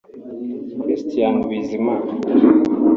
[0.81, 2.11] Christian Bizimana